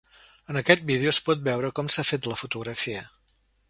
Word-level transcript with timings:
En 0.53 0.57
aquest 0.61 0.87
vídeo 0.91 1.13
es 1.13 1.21
pot 1.29 1.45
veure 1.51 1.71
com 1.81 1.95
s’ha 1.97 2.09
fet 2.15 2.33
la 2.33 2.43
fotografia. 2.45 3.09